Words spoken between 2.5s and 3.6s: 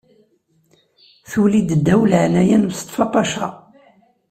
n Mustafa Paca.